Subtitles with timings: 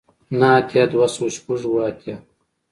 [0.39, 2.15] نه اتیای دوه سوه شپږ اوه اتیا